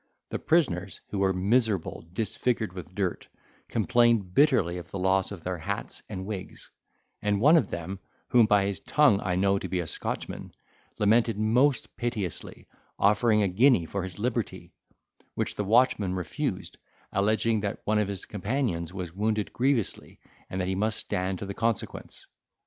The 0.29 0.39
prisoners, 0.39 0.99
who 1.11 1.19
were 1.19 1.31
miserable, 1.31 2.03
disfigured 2.11 2.73
with 2.73 2.95
dirt, 2.95 3.27
complained 3.67 4.33
bitterly 4.33 4.79
of 4.79 4.89
the 4.89 4.97
loss 4.97 5.31
of 5.31 5.43
their 5.43 5.59
hats 5.59 6.01
and 6.09 6.25
wigs; 6.25 6.71
and 7.21 7.39
one 7.39 7.55
of 7.55 7.69
them, 7.69 7.99
whom 8.29 8.47
by 8.47 8.65
his 8.65 8.79
tongue 8.79 9.21
I 9.23 9.35
know 9.35 9.59
to 9.59 9.67
be 9.67 9.79
a 9.79 9.85
Scotchman, 9.85 10.55
lamented 10.97 11.37
most 11.37 11.95
piteously, 11.97 12.65
offering 12.97 13.43
a 13.43 13.47
guinea 13.47 13.85
for 13.85 14.01
his 14.01 14.17
liberty, 14.17 14.71
which 15.35 15.53
the 15.53 15.63
watchman 15.65 16.15
refused, 16.15 16.79
alleging 17.13 17.59
that 17.59 17.77
one 17.83 17.99
of 17.99 18.07
his 18.07 18.25
companions 18.25 18.91
was 18.91 19.13
wounded 19.13 19.53
grievously, 19.53 20.19
and 20.49 20.59
that 20.59 20.67
he 20.67 20.73
must 20.73 20.97
stand 20.97 21.37
to 21.37 21.45
the 21.45 21.53
consequence. 21.53 22.25